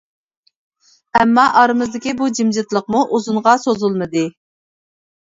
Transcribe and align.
ئەمما 1.17 1.43
ئارىمىزدىكى 1.59 2.13
بۇ 2.21 2.29
جىمجىتلىقمۇ 2.39 3.01
ئۇزۇنغا 3.17 3.53
سوزۇلمىدى. 3.65 4.25